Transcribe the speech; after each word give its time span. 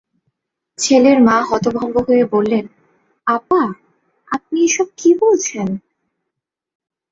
ছেলের 0.79 1.17
মা 1.21 1.37
হতভম্ব 1.49 1.95
হয়ে 2.07 2.25
বললেন, 2.25 2.65
আপা, 3.27 3.63
আপনি 4.31 4.57
এসব 4.63 4.87
কী 4.97 5.09
বলছেন! 5.21 5.67